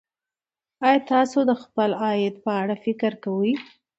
[0.87, 3.51] ایا تاسو د خپل عاید په اړه فکر کوئ.